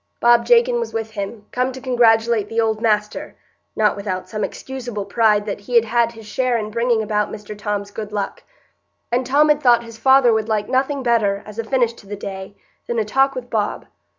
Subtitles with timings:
[0.19, 3.35] Bob Jakin was with him, come to congratulate "the old master,"
[3.75, 7.55] not without some excusable pride that he had had his share in bringing about Mr
[7.55, 8.41] Tom's good luck;
[9.11, 12.15] and Tom had thought his father would like nothing better, as a finish to the
[12.15, 12.55] day,
[12.87, 13.85] than a talk with Bob.